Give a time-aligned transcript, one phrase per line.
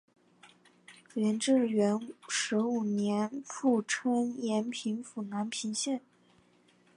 [1.13, 6.01] 元至元十五年复称延平府南平县。